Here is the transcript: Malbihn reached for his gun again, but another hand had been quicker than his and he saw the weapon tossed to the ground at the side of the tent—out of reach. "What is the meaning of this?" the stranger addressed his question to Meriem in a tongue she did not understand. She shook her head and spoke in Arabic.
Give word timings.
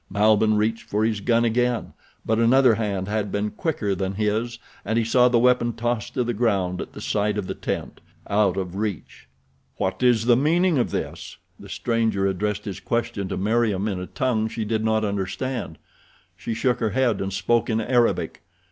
Malbihn 0.09 0.55
reached 0.57 0.89
for 0.89 1.05
his 1.05 1.19
gun 1.21 1.45
again, 1.45 1.93
but 2.25 2.39
another 2.39 2.73
hand 2.73 3.07
had 3.07 3.31
been 3.31 3.51
quicker 3.51 3.93
than 3.93 4.15
his 4.15 4.57
and 4.83 4.97
he 4.97 5.05
saw 5.05 5.27
the 5.29 5.37
weapon 5.37 5.73
tossed 5.73 6.15
to 6.15 6.23
the 6.23 6.33
ground 6.33 6.81
at 6.81 6.93
the 6.93 6.99
side 7.01 7.37
of 7.37 7.45
the 7.45 7.53
tent—out 7.53 8.57
of 8.57 8.75
reach. 8.75 9.27
"What 9.77 10.01
is 10.01 10.25
the 10.25 10.35
meaning 10.35 10.79
of 10.79 10.89
this?" 10.89 11.37
the 11.59 11.69
stranger 11.69 12.25
addressed 12.25 12.65
his 12.65 12.79
question 12.79 13.27
to 13.27 13.37
Meriem 13.37 13.87
in 13.87 13.99
a 13.99 14.07
tongue 14.07 14.47
she 14.47 14.65
did 14.65 14.83
not 14.83 15.05
understand. 15.05 15.77
She 16.35 16.55
shook 16.55 16.79
her 16.79 16.89
head 16.89 17.21
and 17.21 17.31
spoke 17.31 17.69
in 17.69 17.79
Arabic. 17.79 18.41